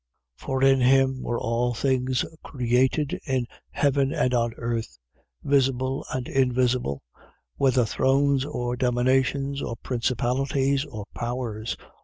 For 0.35 0.63
in 0.63 0.79
him 0.81 1.21
were 1.21 1.39
all 1.39 1.75
things 1.75 2.25
created 2.43 3.19
in 3.27 3.45
heaven 3.69 4.11
and 4.11 4.33
on 4.33 4.55
earth, 4.55 4.97
visible 5.43 6.05
and 6.11 6.27
invisible, 6.27 7.03
whether 7.57 7.85
thrones, 7.85 8.43
or 8.43 8.75
dominations, 8.75 9.61
or 9.61 9.75
principalities, 9.75 10.85
or 10.85 11.05
powers. 11.13 11.77